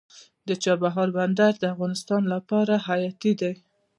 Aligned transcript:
د 0.47 0.49
چابهار 0.63 1.09
بندر 1.17 1.51
د 1.59 1.63
افغانستان 1.73 2.21
لپاره 2.33 2.73
حیاتي 2.87 3.31
دی 3.41 3.53